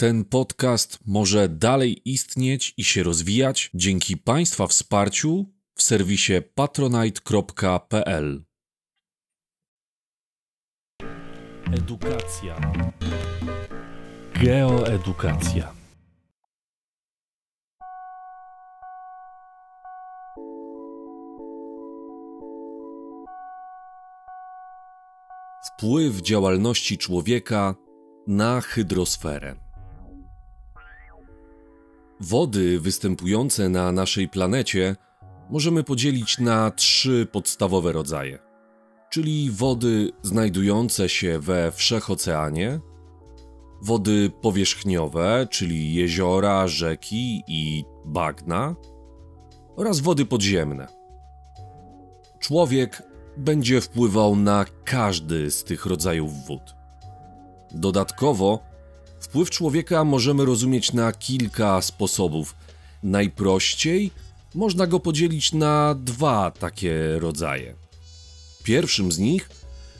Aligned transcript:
Ten 0.00 0.24
podcast 0.24 0.98
może 1.06 1.48
dalej 1.48 2.10
istnieć 2.10 2.74
i 2.76 2.84
się 2.84 3.02
rozwijać 3.02 3.70
dzięki 3.74 4.16
Państwa 4.16 4.66
wsparciu 4.66 5.46
w 5.74 5.82
serwisie 5.82 6.32
patronite.pl. 6.54 8.44
Edukacja. 11.72 12.60
Geoedukacja. 14.34 15.72
Wpływ 25.66 26.20
działalności 26.20 26.98
człowieka 26.98 27.74
na 28.26 28.60
hydrosferę. 28.60 29.67
Wody 32.20 32.80
występujące 32.80 33.68
na 33.68 33.92
naszej 33.92 34.28
planecie 34.28 34.96
możemy 35.50 35.84
podzielić 35.84 36.38
na 36.38 36.70
trzy 36.70 37.26
podstawowe 37.32 37.92
rodzaje, 37.92 38.38
czyli 39.10 39.50
wody 39.50 40.12
znajdujące 40.22 41.08
się 41.08 41.38
we 41.38 41.72
wszechoceanie, 41.72 42.80
wody 43.82 44.30
powierzchniowe, 44.42 45.46
czyli 45.50 45.94
jeziora, 45.94 46.68
rzeki 46.68 47.42
i 47.46 47.84
bagna, 48.04 48.74
oraz 49.76 50.00
wody 50.00 50.24
podziemne. 50.26 50.86
Człowiek 52.38 53.02
będzie 53.36 53.80
wpływał 53.80 54.36
na 54.36 54.64
każdy 54.84 55.50
z 55.50 55.64
tych 55.64 55.86
rodzajów 55.86 56.46
wód. 56.46 56.74
Dodatkowo, 57.70 58.67
wpływ 59.20 59.50
człowieka 59.50 60.04
możemy 60.04 60.44
rozumieć 60.44 60.92
na 60.92 61.12
kilka 61.12 61.82
sposobów. 61.82 62.54
Najprościej 63.02 64.10
można 64.54 64.86
go 64.86 65.00
podzielić 65.00 65.52
na 65.52 65.94
dwa 65.94 66.50
takie 66.50 67.18
rodzaje. 67.18 67.74
Pierwszym 68.62 69.12
z 69.12 69.18
nich 69.18 69.50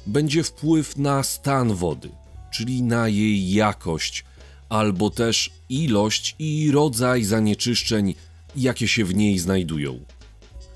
będzie 0.07 0.43
wpływ 0.43 0.97
na 0.97 1.23
stan 1.23 1.75
wody, 1.75 2.11
czyli 2.53 2.83
na 2.83 3.09
jej 3.09 3.53
jakość, 3.53 4.25
albo 4.69 5.11
też 5.11 5.51
ilość 5.69 6.37
i 6.39 6.71
rodzaj 6.71 7.25
zanieczyszczeń, 7.25 8.15
jakie 8.57 8.89
się 8.89 9.05
w 9.05 9.15
niej 9.15 9.39
znajdują. 9.39 10.01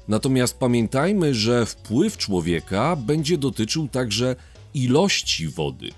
Natomiast 0.08 0.58
pamiętajmy, 0.58 1.34
że 1.34 1.66
wpływ 1.66 2.16
człowieka 2.16 2.96
będzie 2.96 3.38
dotyczył 3.38 3.88
także 3.88 4.36
ilości 4.74 5.48
wody, 5.48 5.90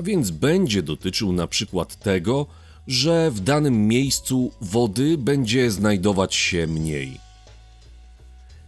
a 0.00 0.02
więc 0.02 0.30
będzie 0.30 0.82
dotyczył 0.82 1.32
na 1.32 1.46
przykład 1.46 1.96
tego, 1.96 2.46
że 2.86 3.30
w 3.30 3.40
danym 3.40 3.88
miejscu 3.88 4.52
wody 4.60 5.18
będzie 5.18 5.70
znajdować 5.70 6.34
się 6.34 6.66
mniej. 6.66 7.20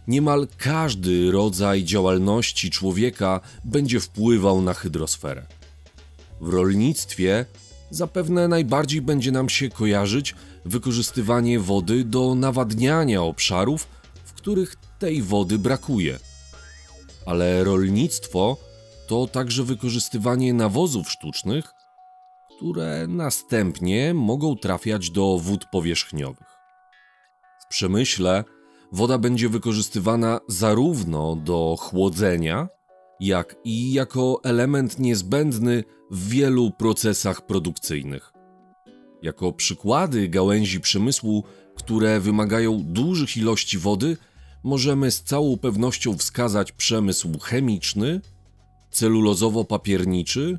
Niemal 0.07 0.47
każdy 0.57 1.31
rodzaj 1.31 1.83
działalności 1.83 2.69
człowieka 2.69 3.39
będzie 3.65 3.99
wpływał 3.99 4.61
na 4.61 4.73
hydrosferę. 4.73 5.45
W 6.41 6.49
rolnictwie 6.49 7.45
zapewne 7.89 8.47
najbardziej 8.47 9.01
będzie 9.01 9.31
nam 9.31 9.49
się 9.49 9.69
kojarzyć 9.69 10.35
wykorzystywanie 10.65 11.59
wody 11.59 12.03
do 12.03 12.35
nawadniania 12.35 13.21
obszarów, 13.23 13.87
których 14.35 14.75
tej 14.99 15.21
wody 15.21 15.59
brakuje. 15.59 16.19
Ale 17.25 17.63
rolnictwo 17.63 18.57
to 19.13 19.27
także 19.27 19.63
wykorzystywanie 19.63 20.53
nawozów 20.53 21.11
sztucznych, 21.11 21.73
które 22.55 23.05
następnie 23.07 24.13
mogą 24.13 24.55
trafiać 24.55 25.09
do 25.09 25.37
wód 25.37 25.65
powierzchniowych. 25.71 26.57
W 27.59 27.67
przemyśle 27.67 28.43
woda 28.91 29.17
będzie 29.17 29.49
wykorzystywana 29.49 30.39
zarówno 30.47 31.35
do 31.35 31.75
chłodzenia, 31.79 32.67
jak 33.19 33.55
i 33.63 33.93
jako 33.93 34.39
element 34.43 34.99
niezbędny 34.99 35.83
w 36.11 36.29
wielu 36.29 36.71
procesach 36.71 37.45
produkcyjnych. 37.45 38.33
Jako 39.21 39.51
przykłady 39.51 40.27
gałęzi 40.29 40.79
przemysłu, 40.79 41.43
które 41.75 42.19
wymagają 42.19 42.79
dużych 42.83 43.37
ilości 43.37 43.77
wody, 43.77 44.17
możemy 44.63 45.11
z 45.11 45.23
całą 45.23 45.57
pewnością 45.57 46.17
wskazać 46.17 46.71
przemysł 46.71 47.39
chemiczny, 47.39 48.21
celulozowo-papierniczy 48.93 50.57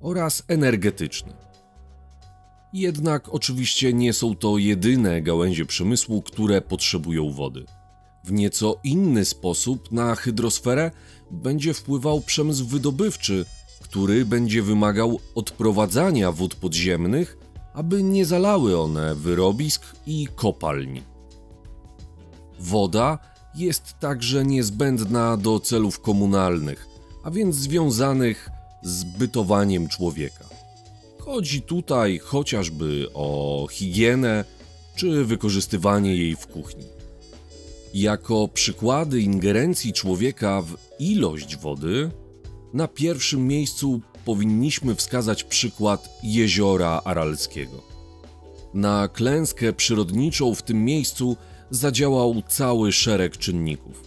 oraz 0.00 0.42
energetyczny. 0.48 1.32
Jednak 2.72 3.28
oczywiście 3.28 3.92
nie 3.92 4.12
są 4.12 4.36
to 4.36 4.58
jedyne 4.58 5.22
gałęzie 5.22 5.66
przemysłu, 5.66 6.22
które 6.22 6.60
potrzebują 6.60 7.30
wody. 7.30 7.64
W 8.24 8.32
nieco 8.32 8.80
inny 8.84 9.24
sposób 9.24 9.92
na 9.92 10.14
hydrosferę 10.14 10.90
będzie 11.30 11.74
wpływał 11.74 12.20
przemysł 12.20 12.66
wydobywczy, 12.66 13.44
który 13.80 14.24
będzie 14.24 14.62
wymagał 14.62 15.20
odprowadzania 15.34 16.32
wód 16.32 16.54
podziemnych, 16.54 17.38
aby 17.74 18.02
nie 18.02 18.24
zalały 18.24 18.80
one 18.80 19.14
wyrobisk 19.14 19.82
i 20.06 20.28
kopalni. 20.34 21.02
Woda 22.60 23.18
jest 23.54 23.98
także 24.00 24.44
niezbędna 24.44 25.36
do 25.36 25.60
celów 25.60 26.00
komunalnych, 26.00 26.88
a 27.26 27.30
więc 27.30 27.56
związanych 27.56 28.50
z 28.82 29.04
bytowaniem 29.04 29.88
człowieka. 29.88 30.44
Chodzi 31.18 31.62
tutaj 31.62 32.18
chociażby 32.18 33.06
o 33.14 33.66
higienę 33.70 34.44
czy 34.96 35.24
wykorzystywanie 35.24 36.16
jej 36.16 36.36
w 36.36 36.46
kuchni. 36.46 36.84
Jako 37.94 38.48
przykłady 38.48 39.20
ingerencji 39.20 39.92
człowieka 39.92 40.62
w 40.62 40.76
ilość 41.00 41.56
wody, 41.56 42.10
na 42.72 42.88
pierwszym 42.88 43.46
miejscu 43.46 44.00
powinniśmy 44.24 44.94
wskazać 44.94 45.44
przykład 45.44 46.08
jeziora 46.22 47.00
Aralskiego. 47.04 47.82
Na 48.74 49.08
klęskę 49.08 49.72
przyrodniczą 49.72 50.54
w 50.54 50.62
tym 50.62 50.84
miejscu 50.84 51.36
zadziałał 51.70 52.42
cały 52.48 52.92
szereg 52.92 53.36
czynników. 53.36 54.05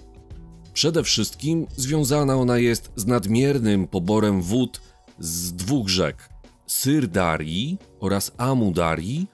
Przede 0.80 1.04
wszystkim 1.04 1.68
związana 1.76 2.36
ona 2.36 2.58
jest 2.58 2.92
z 2.96 3.06
nadmiernym 3.06 3.88
poborem 3.88 4.42
wód 4.42 4.82
z 5.20 5.54
dwóch 5.54 5.90
rzek 5.90 6.30
Syrdarii 6.68 7.78
oraz 8.00 8.32
Amudarii, 8.38 9.28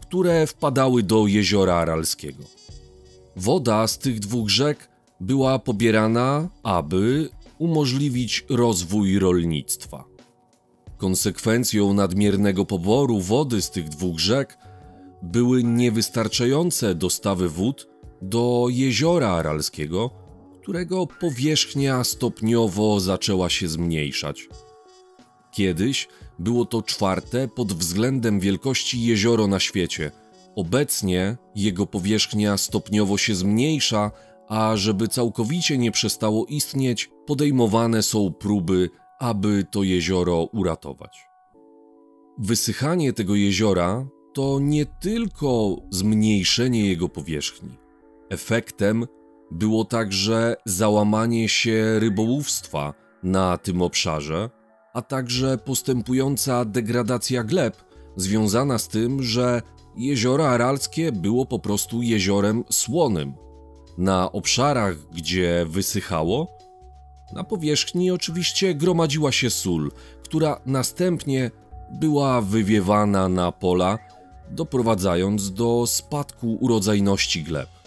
które 0.00 0.46
wpadały 0.46 1.02
do 1.02 1.26
jeziora 1.26 1.74
Aralskiego. 1.74 2.44
Woda 3.36 3.86
z 3.86 3.98
tych 3.98 4.20
dwóch 4.20 4.48
rzek 4.48 4.88
była 5.20 5.58
pobierana, 5.58 6.48
aby 6.62 7.28
umożliwić 7.58 8.44
rozwój 8.48 9.18
rolnictwa. 9.18 10.04
Konsekwencją 10.96 11.94
nadmiernego 11.94 12.64
poboru 12.64 13.20
wody 13.20 13.62
z 13.62 13.70
tych 13.70 13.88
dwóch 13.88 14.18
rzek 14.18 14.58
były 15.22 15.64
niewystarczające 15.64 16.94
dostawy 16.94 17.48
wód 17.48 17.88
do 18.22 18.66
jeziora 18.70 19.28
Aralskiego, 19.28 20.19
którego 20.62 21.06
powierzchnia 21.06 22.04
stopniowo 22.04 23.00
zaczęła 23.00 23.50
się 23.50 23.68
zmniejszać. 23.68 24.48
Kiedyś 25.52 26.08
było 26.38 26.64
to 26.64 26.82
czwarte 26.82 27.48
pod 27.48 27.72
względem 27.72 28.40
wielkości 28.40 29.02
jezioro 29.02 29.46
na 29.46 29.60
świecie. 29.60 30.10
Obecnie 30.56 31.36
jego 31.54 31.86
powierzchnia 31.86 32.56
stopniowo 32.56 33.18
się 33.18 33.34
zmniejsza, 33.34 34.10
a 34.48 34.76
żeby 34.76 35.08
całkowicie 35.08 35.78
nie 35.78 35.90
przestało 35.90 36.46
istnieć, 36.46 37.10
podejmowane 37.26 38.02
są 38.02 38.32
próby, 38.32 38.90
aby 39.18 39.64
to 39.70 39.82
jezioro 39.82 40.44
uratować. 40.44 41.18
Wysychanie 42.38 43.12
tego 43.12 43.34
jeziora 43.34 44.06
to 44.34 44.58
nie 44.60 44.86
tylko 44.86 45.76
zmniejszenie 45.90 46.88
jego 46.88 47.08
powierzchni. 47.08 47.70
Efektem 48.30 49.06
było 49.50 49.84
także 49.84 50.56
załamanie 50.64 51.48
się 51.48 51.98
rybołówstwa 51.98 52.94
na 53.22 53.58
tym 53.58 53.82
obszarze, 53.82 54.50
a 54.94 55.02
także 55.02 55.58
postępująca 55.58 56.64
degradacja 56.64 57.44
gleb, 57.44 57.84
związana 58.16 58.78
z 58.78 58.88
tym, 58.88 59.22
że 59.22 59.62
jezioro 59.96 60.48
aralskie 60.48 61.12
było 61.12 61.46
po 61.46 61.58
prostu 61.58 62.02
jeziorem 62.02 62.64
słonym. 62.70 63.34
Na 63.98 64.32
obszarach, 64.32 64.94
gdzie 65.12 65.66
wysychało, 65.68 66.48
na 67.32 67.44
powierzchni 67.44 68.10
oczywiście 68.10 68.74
gromadziła 68.74 69.32
się 69.32 69.50
sól, 69.50 69.90
która 70.22 70.60
następnie 70.66 71.50
była 71.92 72.40
wywiewana 72.40 73.28
na 73.28 73.52
pola 73.52 73.98
doprowadzając 74.50 75.52
do 75.52 75.86
spadku 75.86 76.58
urodzajności 76.60 77.42
gleb. 77.42 77.79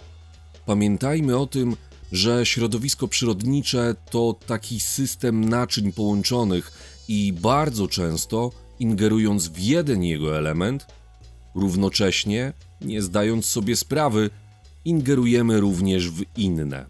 Pamiętajmy 0.66 1.38
o 1.38 1.46
tym, 1.46 1.76
że 2.12 2.46
środowisko 2.46 3.08
przyrodnicze 3.08 3.94
to 4.10 4.36
taki 4.46 4.80
system 4.80 5.44
naczyń 5.48 5.92
połączonych 5.92 6.72
i 7.08 7.32
bardzo 7.32 7.88
często 7.88 8.50
ingerując 8.78 9.48
w 9.48 9.58
jeden 9.58 10.02
jego 10.02 10.38
element, 10.38 10.86
równocześnie, 11.54 12.52
nie 12.80 13.02
zdając 13.02 13.46
sobie 13.46 13.76
sprawy, 13.76 14.30
ingerujemy 14.84 15.60
również 15.60 16.10
w 16.10 16.22
inne. 16.36 16.86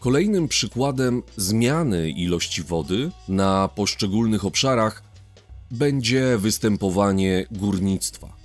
Kolejnym 0.00 0.48
przykładem 0.48 1.22
zmiany 1.36 2.10
ilości 2.10 2.62
wody 2.62 3.10
na 3.28 3.68
poszczególnych 3.68 4.44
obszarach 4.44 5.02
będzie 5.70 6.38
występowanie 6.38 7.46
górnictwa. 7.50 8.36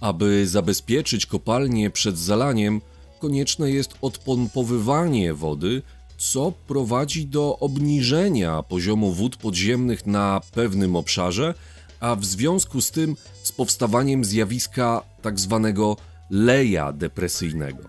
Aby 0.00 0.46
zabezpieczyć 0.46 1.26
kopalnię 1.26 1.90
przed 1.90 2.18
zalaniem, 2.18 2.80
konieczne 3.20 3.70
jest 3.70 3.94
odpompowywanie 4.02 5.34
wody, 5.34 5.82
co 6.18 6.52
prowadzi 6.52 7.26
do 7.26 7.58
obniżenia 7.58 8.62
poziomu 8.62 9.12
wód 9.12 9.36
podziemnych 9.36 10.06
na 10.06 10.40
pewnym 10.52 10.96
obszarze, 10.96 11.54
a 12.00 12.16
w 12.16 12.24
związku 12.24 12.80
z 12.80 12.90
tym 12.90 13.16
z 13.42 13.52
powstawaniem 13.52 14.24
zjawiska 14.24 15.02
tzw. 15.22 15.60
Tak 15.64 16.04
leja 16.30 16.92
depresyjnego, 16.92 17.84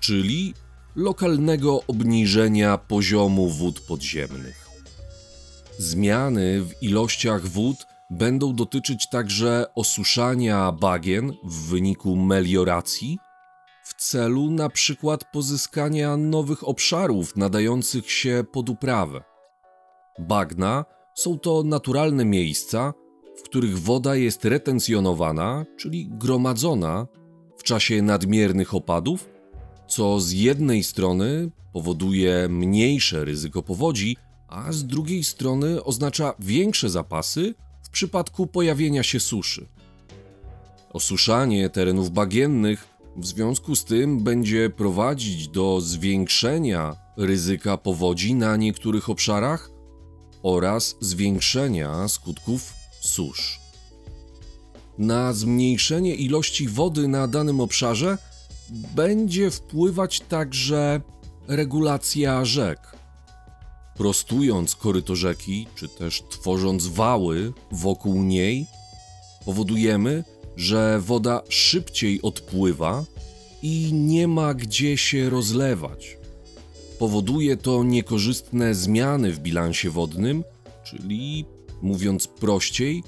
czyli 0.00 0.54
lokalnego 0.96 1.80
obniżenia 1.86 2.78
poziomu 2.78 3.48
wód 3.48 3.80
podziemnych. 3.80 4.68
Zmiany 5.78 6.62
w 6.64 6.82
ilościach 6.82 7.46
wód 7.46 7.86
będą 8.10 8.54
dotyczyć 8.54 9.08
także 9.08 9.66
osuszania 9.74 10.72
bagien 10.72 11.32
w 11.44 11.68
wyniku 11.68 12.16
melioracji 12.16 13.18
w 13.90 13.94
celu 13.94 14.50
na 14.50 14.68
przykład 14.68 15.24
pozyskania 15.32 16.16
nowych 16.16 16.68
obszarów 16.68 17.36
nadających 17.36 18.10
się 18.10 18.44
pod 18.52 18.68
uprawę. 18.68 19.22
Bagna 20.18 20.84
są 21.14 21.38
to 21.38 21.62
naturalne 21.62 22.24
miejsca, 22.24 22.94
w 23.38 23.42
których 23.42 23.78
woda 23.78 24.16
jest 24.16 24.44
retencjonowana, 24.44 25.64
czyli 25.76 26.08
gromadzona 26.10 27.06
w 27.58 27.62
czasie 27.62 28.02
nadmiernych 28.02 28.74
opadów, 28.74 29.28
co 29.88 30.20
z 30.20 30.32
jednej 30.32 30.82
strony 30.82 31.50
powoduje 31.72 32.48
mniejsze 32.48 33.24
ryzyko 33.24 33.62
powodzi, 33.62 34.16
a 34.48 34.72
z 34.72 34.86
drugiej 34.86 35.24
strony 35.24 35.84
oznacza 35.84 36.34
większe 36.38 36.90
zapasy 36.90 37.54
w 37.82 37.90
przypadku 37.90 38.46
pojawienia 38.46 39.02
się 39.02 39.20
suszy. 39.20 39.66
Osuszanie 40.92 41.70
terenów 41.70 42.10
bagiennych 42.10 42.99
w 43.16 43.26
związku 43.26 43.76
z 43.76 43.84
tym 43.84 44.20
będzie 44.24 44.70
prowadzić 44.70 45.48
do 45.48 45.80
zwiększenia 45.80 46.96
ryzyka 47.16 47.76
powodzi 47.76 48.34
na 48.34 48.56
niektórych 48.56 49.10
obszarach 49.10 49.70
oraz 50.42 50.96
zwiększenia 51.00 52.08
skutków 52.08 52.72
susz. 53.00 53.60
Na 54.98 55.32
zmniejszenie 55.32 56.14
ilości 56.14 56.68
wody 56.68 57.08
na 57.08 57.28
danym 57.28 57.60
obszarze 57.60 58.18
będzie 58.70 59.50
wpływać 59.50 60.20
także 60.20 61.00
regulacja 61.48 62.44
rzek. 62.44 62.78
Prostując 63.96 64.76
koryto 64.76 65.16
rzeki, 65.16 65.66
czy 65.74 65.88
też 65.88 66.22
tworząc 66.30 66.86
wały 66.86 67.52
wokół 67.72 68.22
niej, 68.22 68.66
powodujemy, 69.44 70.24
że 70.56 71.00
woda 71.00 71.42
szybciej 71.48 72.22
odpływa 72.22 73.04
i 73.62 73.92
nie 73.92 74.28
ma 74.28 74.54
gdzie 74.54 74.96
się 74.96 75.30
rozlewać. 75.30 76.18
Powoduje 76.98 77.56
to 77.56 77.84
niekorzystne 77.84 78.74
zmiany 78.74 79.32
w 79.32 79.38
bilansie 79.38 79.90
wodnym, 79.90 80.44
czyli 80.84 81.44
mówiąc 81.82 82.26
prościej, 82.26 83.02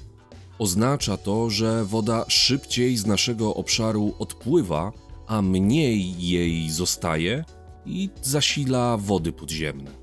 oznacza 0.59 1.17
to, 1.17 1.49
że 1.49 1.85
woda 1.85 2.25
szybciej 2.27 2.97
z 2.97 3.05
naszego 3.05 3.55
obszaru 3.55 4.13
odpływa, 4.19 4.91
a 5.27 5.41
mniej 5.41 6.27
jej 6.29 6.69
zostaje 6.69 7.45
i 7.85 8.09
zasila 8.21 8.97
wody 8.97 9.31
podziemne. 9.31 10.02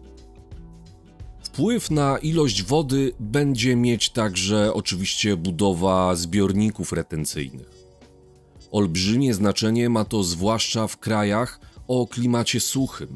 Wpływ 1.53 1.91
na 1.91 2.19
ilość 2.19 2.63
wody 2.63 3.13
będzie 3.21 3.77
mieć 3.77 4.11
także 4.11 4.75
oczywiście 4.75 5.37
budowa 5.37 6.15
zbiorników 6.15 6.93
retencyjnych. 6.93 7.71
Olbrzymie 8.71 9.35
znaczenie 9.35 9.89
ma 9.89 10.05
to 10.05 10.23
zwłaszcza 10.23 10.87
w 10.87 10.99
krajach 10.99 11.61
o 11.89 12.07
klimacie 12.07 12.61
suchym. 12.61 13.09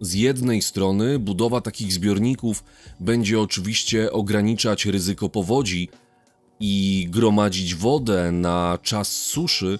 Z 0.00 0.14
jednej 0.14 0.62
strony 0.62 1.18
budowa 1.18 1.60
takich 1.60 1.92
zbiorników 1.92 2.64
będzie 3.00 3.40
oczywiście 3.40 4.12
ograniczać 4.12 4.86
ryzyko 4.86 5.28
powodzi 5.28 5.88
i 6.60 7.06
gromadzić 7.10 7.74
wodę 7.74 8.32
na 8.32 8.78
czas 8.82 9.08
suszy, 9.08 9.78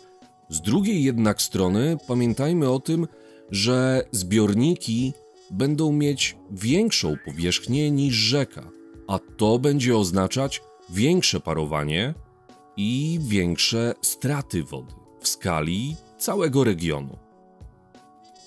z 0.49 0.61
drugiej 0.61 1.05
jednak 1.05 1.43
strony 1.43 1.97
pamiętajmy 2.09 2.71
o 2.71 2.81
tym, 2.81 3.07
że 3.51 4.05
zbiorniki 4.13 5.13
będą 5.55 5.93
mieć 5.93 6.37
większą 6.51 7.17
powierzchnię 7.25 7.91
niż 7.91 8.15
rzeka, 8.15 8.71
a 9.09 9.19
to 9.19 9.59
będzie 9.59 9.97
oznaczać 9.97 10.63
większe 10.91 11.41
parowanie 11.41 12.15
i 12.77 13.19
większe 13.23 13.95
straty 14.03 14.65
wody 14.65 14.95
w 15.21 15.29
skali 15.29 15.97
całego 16.19 16.65
regionu. 16.65 17.19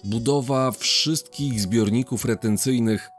Budowa 0.03 0.71
wszystkich 0.71 1.61
zbiorników 1.61 2.25
retencyjnych 2.25 3.09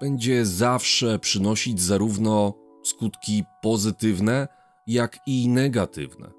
będzie 0.00 0.46
zawsze 0.46 1.18
przynosić 1.18 1.80
zarówno 1.80 2.54
skutki 2.84 3.44
pozytywne, 3.62 4.48
jak 4.86 5.18
i 5.26 5.48
negatywne. 5.48 6.30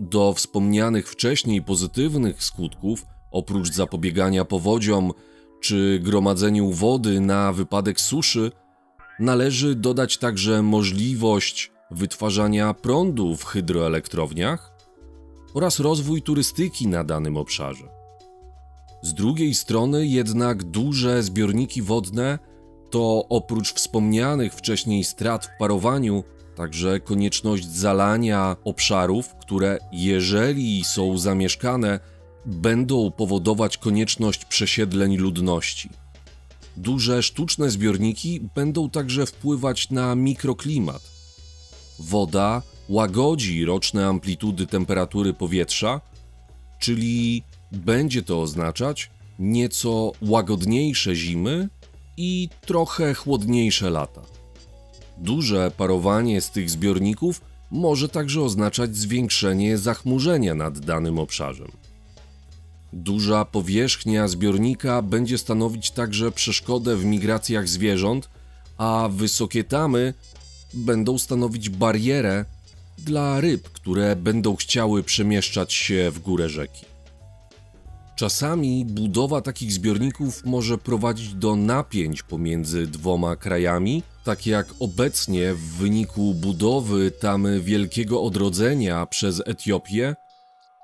Do 0.00 0.32
wspomnianych 0.32 1.08
wcześniej 1.08 1.62
pozytywnych 1.62 2.44
skutków, 2.44 3.06
oprócz 3.30 3.72
zapobiegania 3.72 4.44
powodziom, 4.44 5.12
czy 5.64 6.00
gromadzeniu 6.02 6.70
wody 6.70 7.20
na 7.20 7.52
wypadek 7.52 8.00
suszy, 8.00 8.52
należy 9.20 9.74
dodać 9.74 10.18
także 10.18 10.62
możliwość 10.62 11.72
wytwarzania 11.90 12.74
prądu 12.74 13.36
w 13.36 13.44
hydroelektrowniach 13.44 14.72
oraz 15.54 15.80
rozwój 15.80 16.22
turystyki 16.22 16.88
na 16.88 17.04
danym 17.04 17.36
obszarze. 17.36 17.84
Z 19.02 19.14
drugiej 19.14 19.54
strony 19.54 20.06
jednak 20.06 20.64
duże 20.64 21.22
zbiorniki 21.22 21.82
wodne 21.82 22.38
to 22.90 23.28
oprócz 23.28 23.72
wspomnianych 23.74 24.54
wcześniej 24.54 25.04
strat 25.04 25.46
w 25.46 25.58
parowaniu, 25.58 26.24
także 26.56 27.00
konieczność 27.00 27.68
zalania 27.68 28.56
obszarów, 28.64 29.34
które 29.34 29.78
jeżeli 29.92 30.84
są 30.84 31.18
zamieszkane, 31.18 32.00
będą 32.46 33.10
powodować 33.10 33.78
konieczność 33.78 34.44
przesiedleń 34.44 35.16
ludności. 35.16 35.90
Duże 36.76 37.22
sztuczne 37.22 37.70
zbiorniki 37.70 38.40
będą 38.54 38.90
także 38.90 39.26
wpływać 39.26 39.90
na 39.90 40.14
mikroklimat. 40.14 41.02
Woda 41.98 42.62
łagodzi 42.88 43.64
roczne 43.64 44.06
amplitudy 44.06 44.66
temperatury 44.66 45.32
powietrza, 45.32 46.00
czyli 46.78 47.42
będzie 47.72 48.22
to 48.22 48.42
oznaczać 48.42 49.10
nieco 49.38 50.12
łagodniejsze 50.22 51.14
zimy 51.14 51.68
i 52.16 52.48
trochę 52.66 53.14
chłodniejsze 53.14 53.90
lata. 53.90 54.22
Duże 55.18 55.70
parowanie 55.76 56.40
z 56.40 56.50
tych 56.50 56.70
zbiorników 56.70 57.40
może 57.70 58.08
także 58.08 58.42
oznaczać 58.42 58.96
zwiększenie 58.96 59.78
zachmurzenia 59.78 60.54
nad 60.54 60.78
danym 60.78 61.18
obszarem. 61.18 61.83
Duża 62.94 63.44
powierzchnia 63.44 64.28
zbiornika 64.28 65.02
będzie 65.02 65.38
stanowić 65.38 65.90
także 65.90 66.32
przeszkodę 66.32 66.96
w 66.96 67.04
migracjach 67.04 67.68
zwierząt, 67.68 68.28
a 68.78 69.08
wysokie 69.12 69.64
tamy 69.64 70.14
będą 70.74 71.18
stanowić 71.18 71.70
barierę 71.70 72.44
dla 72.98 73.40
ryb, 73.40 73.68
które 73.68 74.16
będą 74.16 74.56
chciały 74.56 75.02
przemieszczać 75.02 75.72
się 75.72 76.10
w 76.10 76.18
górę 76.18 76.48
rzeki. 76.48 76.84
Czasami 78.16 78.84
budowa 78.84 79.40
takich 79.40 79.72
zbiorników 79.72 80.44
może 80.44 80.78
prowadzić 80.78 81.34
do 81.34 81.56
napięć 81.56 82.22
pomiędzy 82.22 82.86
dwoma 82.86 83.36
krajami, 83.36 84.02
tak 84.24 84.46
jak 84.46 84.66
obecnie 84.80 85.54
w 85.54 85.60
wyniku 85.60 86.34
budowy 86.34 87.10
tamy 87.10 87.60
Wielkiego 87.60 88.22
Odrodzenia 88.22 89.06
przez 89.06 89.42
Etiopię 89.46 90.14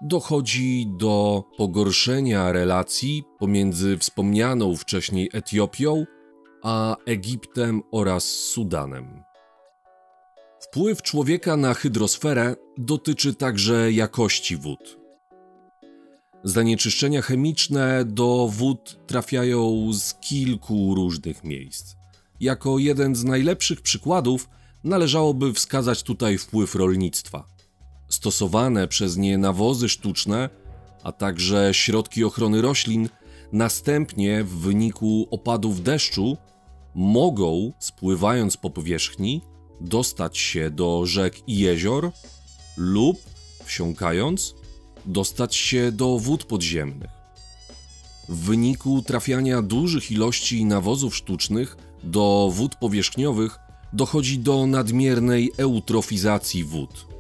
dochodzi 0.01 0.87
do 0.99 1.45
pogorszenia 1.57 2.53
relacji 2.53 3.25
pomiędzy 3.39 3.99
wspomnianą 3.99 4.77
wcześniej 4.77 5.31
Etiopią 5.33 6.05
a 6.63 6.97
Egiptem 7.07 7.83
oraz 7.93 8.25
Sudanem. 8.25 9.23
Wpływ 10.61 11.03
człowieka 11.03 11.57
na 11.57 11.75
hydrosferę 11.75 12.57
dotyczy 12.79 13.35
także 13.35 13.93
jakości 13.93 14.57
wód. 14.57 14.99
Zanieczyszczenia 16.45 17.23
chemiczne 17.23 18.05
do 18.05 18.49
wód 18.53 18.99
trafiają 19.07 19.93
z 19.93 20.15
kilku 20.15 20.95
różnych 20.95 21.45
miejsc. 21.45 21.95
Jako 22.41 22.79
jeden 22.79 23.15
z 23.15 23.25
najlepszych 23.25 23.81
przykładów 23.81 24.49
należałoby 24.85 25.53
wskazać 25.53 26.03
tutaj 26.03 26.39
wpływ 26.39 26.75
rolnictwa. 26.75 27.60
Stosowane 28.11 28.89
przez 28.89 29.17
nie 29.17 29.39
nawozy 29.39 29.89
sztuczne, 29.89 30.51
a 31.03 31.13
także 31.13 31.75
środki 31.75 32.25
ochrony 32.25 32.63
roślin, 32.63 33.09
następnie 33.53 34.45
w 34.45 34.51
wyniku 34.51 35.29
opadów 35.31 35.83
deszczu 35.83 36.37
mogą, 36.95 37.73
spływając 37.79 38.57
po 38.57 38.71
powierzchni, 38.71 39.41
dostać 39.81 40.39
się 40.39 40.71
do 40.71 41.07
rzek 41.07 41.49
i 41.49 41.59
jezior 41.59 42.13
lub, 42.77 43.19
wsiąkając, 43.65 44.55
dostać 45.07 45.57
się 45.57 45.93
do 45.93 46.19
wód 46.19 46.45
podziemnych. 46.45 47.11
W 48.29 48.37
wyniku 48.37 49.03
trafiania 49.03 49.63
dużych 49.63 50.11
ilości 50.11 50.65
nawozów 50.65 51.17
sztucznych 51.17 51.77
do 52.03 52.51
wód 52.53 52.75
powierzchniowych 52.75 53.59
dochodzi 53.93 54.39
do 54.39 54.67
nadmiernej 54.67 55.51
eutrofizacji 55.59 56.65
wód. 56.65 57.20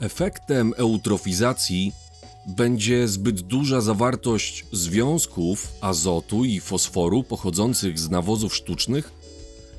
Efektem 0.00 0.74
eutrofizacji 0.76 1.92
będzie 2.46 3.08
zbyt 3.08 3.40
duża 3.40 3.80
zawartość 3.80 4.64
związków 4.72 5.72
azotu 5.80 6.44
i 6.44 6.60
fosforu 6.60 7.22
pochodzących 7.22 7.98
z 7.98 8.10
nawozów 8.10 8.54
sztucznych, 8.54 9.12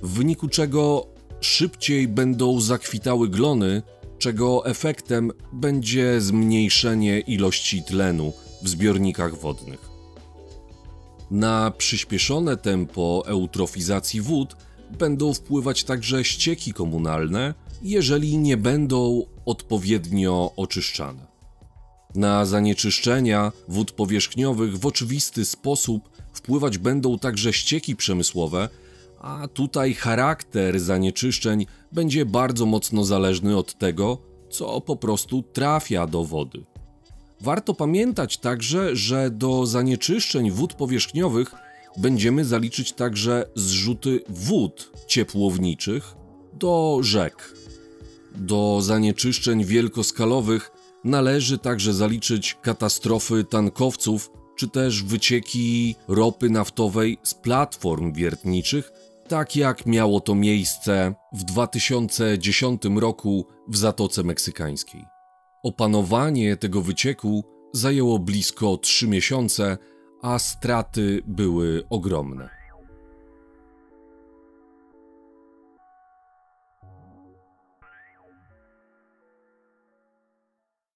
w 0.01 0.09
wyniku 0.09 0.47
czego 0.47 1.07
szybciej 1.41 2.07
będą 2.07 2.61
zakwitały 2.61 3.29
glony, 3.29 3.81
czego 4.19 4.65
efektem 4.65 5.31
będzie 5.53 6.21
zmniejszenie 6.21 7.19
ilości 7.19 7.83
tlenu 7.83 8.33
w 8.61 8.69
zbiornikach 8.69 9.39
wodnych. 9.39 9.89
Na 11.31 11.71
przyspieszone 11.71 12.57
tempo 12.57 13.23
eutrofizacji 13.25 14.21
wód 14.21 14.55
będą 14.99 15.33
wpływać 15.33 15.83
także 15.83 16.23
ścieki 16.23 16.73
komunalne, 16.73 17.53
jeżeli 17.81 18.37
nie 18.37 18.57
będą 18.57 19.25
odpowiednio 19.45 20.51
oczyszczane. 20.55 21.27
Na 22.15 22.45
zanieczyszczenia 22.45 23.51
wód 23.67 23.91
powierzchniowych 23.91 24.77
w 24.77 24.85
oczywisty 24.85 25.45
sposób 25.45 26.09
wpływać 26.33 26.77
będą 26.77 27.19
także 27.19 27.53
ścieki 27.53 27.95
przemysłowe, 27.95 28.69
a 29.21 29.47
tutaj 29.47 29.93
charakter 29.93 30.79
zanieczyszczeń 30.79 31.65
będzie 31.91 32.25
bardzo 32.25 32.65
mocno 32.65 33.03
zależny 33.03 33.57
od 33.57 33.77
tego, 33.77 34.17
co 34.49 34.81
po 34.81 34.95
prostu 34.95 35.43
trafia 35.43 36.07
do 36.07 36.23
wody. 36.23 36.65
Warto 37.41 37.73
pamiętać 37.73 38.37
także, 38.37 38.95
że 38.95 39.29
do 39.29 39.65
zanieczyszczeń 39.65 40.51
wód 40.51 40.73
powierzchniowych 40.73 41.55
będziemy 41.97 42.45
zaliczyć 42.45 42.93
także 42.93 43.45
zrzuty 43.55 44.19
wód 44.29 44.91
ciepłowniczych 45.07 46.15
do 46.53 46.99
rzek. 47.01 47.53
Do 48.35 48.79
zanieczyszczeń 48.81 49.65
wielkoskalowych 49.65 50.71
należy 51.03 51.57
także 51.57 51.93
zaliczyć 51.93 52.57
katastrofy 52.61 53.43
tankowców 53.43 54.31
czy 54.57 54.67
też 54.67 55.03
wycieki 55.03 55.95
ropy 56.07 56.49
naftowej 56.49 57.17
z 57.23 57.33
platform 57.33 58.13
wiertniczych, 58.13 58.91
tak 59.27 59.55
jak 59.55 59.85
miało 59.85 60.19
to 60.19 60.35
miejsce 60.35 61.13
w 61.33 61.43
2010 61.43 62.81
roku 62.95 63.45
w 63.67 63.77
Zatoce 63.77 64.23
Meksykańskiej. 64.23 65.05
Opanowanie 65.63 66.57
tego 66.57 66.81
wycieku 66.81 67.43
zajęło 67.73 68.19
blisko 68.19 68.77
3 68.77 69.07
miesiące, 69.07 69.77
a 70.33 70.39
straty 70.39 71.21
były 71.25 71.83
ogromne. 71.89 72.56